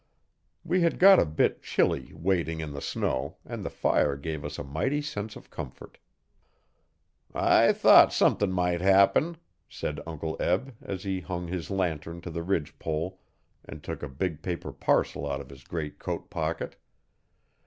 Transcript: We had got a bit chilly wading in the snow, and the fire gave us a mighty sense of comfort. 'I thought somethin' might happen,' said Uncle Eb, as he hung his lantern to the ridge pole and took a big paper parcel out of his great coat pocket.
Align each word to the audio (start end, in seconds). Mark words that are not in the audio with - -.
We 0.65 0.81
had 0.81 0.97
got 0.97 1.19
a 1.19 1.27
bit 1.27 1.61
chilly 1.61 2.11
wading 2.15 2.59
in 2.59 2.73
the 2.73 2.81
snow, 2.81 3.37
and 3.45 3.63
the 3.63 3.69
fire 3.69 4.17
gave 4.17 4.43
us 4.43 4.57
a 4.57 4.63
mighty 4.63 4.99
sense 4.99 5.35
of 5.35 5.51
comfort. 5.51 5.99
'I 7.35 7.73
thought 7.73 8.11
somethin' 8.11 8.51
might 8.51 8.81
happen,' 8.81 9.37
said 9.69 9.99
Uncle 10.07 10.37
Eb, 10.39 10.73
as 10.81 11.03
he 11.03 11.19
hung 11.21 11.49
his 11.49 11.69
lantern 11.69 12.19
to 12.21 12.31
the 12.31 12.41
ridge 12.41 12.79
pole 12.79 13.19
and 13.63 13.83
took 13.83 14.01
a 14.01 14.09
big 14.09 14.41
paper 14.41 14.71
parcel 14.71 15.29
out 15.31 15.39
of 15.39 15.51
his 15.51 15.63
great 15.63 15.99
coat 15.99 16.31
pocket. 16.31 16.77